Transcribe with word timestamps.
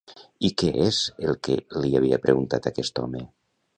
I 0.47 0.49
què 0.61 0.69
és 0.85 1.01
el 1.31 1.37
que 1.49 1.57
li 1.83 1.93
havia 1.99 2.21
preguntat 2.25 2.67
aquest 2.71 3.03
home? 3.05 3.23